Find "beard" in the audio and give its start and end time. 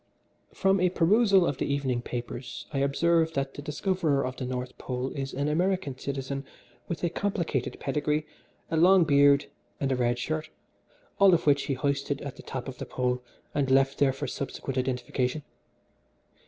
9.03-9.45